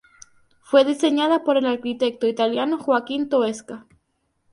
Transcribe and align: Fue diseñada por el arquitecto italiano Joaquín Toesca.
Fue 0.63 0.83
diseñada 0.83 1.43
por 1.43 1.57
el 1.57 1.67
arquitecto 1.67 2.25
italiano 2.25 2.79
Joaquín 2.79 3.29
Toesca. 3.29 3.85